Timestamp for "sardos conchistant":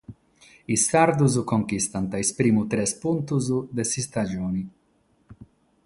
0.93-2.07